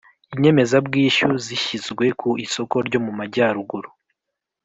[0.35, 3.89] Inyemezabwishyu Zishyizwe Ku Isoko Ryo Mumajyaruguru